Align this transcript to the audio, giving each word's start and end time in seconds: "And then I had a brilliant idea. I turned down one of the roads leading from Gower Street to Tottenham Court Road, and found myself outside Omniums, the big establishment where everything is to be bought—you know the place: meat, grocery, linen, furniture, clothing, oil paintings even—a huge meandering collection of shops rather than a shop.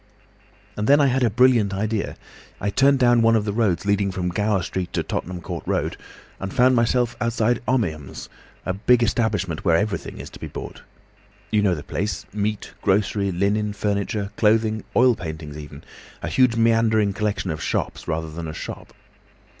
"And 0.75 0.87
then 0.87 0.99
I 0.99 1.05
had 1.05 1.21
a 1.21 1.29
brilliant 1.29 1.75
idea. 1.75 2.17
I 2.59 2.71
turned 2.71 2.97
down 2.97 3.21
one 3.21 3.35
of 3.35 3.45
the 3.45 3.53
roads 3.53 3.85
leading 3.85 4.09
from 4.09 4.29
Gower 4.29 4.63
Street 4.63 4.91
to 4.93 5.03
Tottenham 5.03 5.41
Court 5.41 5.61
Road, 5.67 5.95
and 6.39 6.51
found 6.51 6.75
myself 6.75 7.15
outside 7.21 7.61
Omniums, 7.67 8.27
the 8.65 8.73
big 8.73 9.03
establishment 9.03 9.63
where 9.63 9.75
everything 9.77 10.19
is 10.19 10.31
to 10.31 10.39
be 10.39 10.47
bought—you 10.47 11.61
know 11.61 11.75
the 11.75 11.83
place: 11.83 12.25
meat, 12.33 12.73
grocery, 12.81 13.31
linen, 13.31 13.73
furniture, 13.73 14.31
clothing, 14.37 14.83
oil 14.95 15.13
paintings 15.13 15.55
even—a 15.55 16.27
huge 16.27 16.55
meandering 16.55 17.13
collection 17.13 17.51
of 17.51 17.61
shops 17.61 18.07
rather 18.07 18.31
than 18.31 18.47
a 18.47 18.53
shop. 18.55 18.93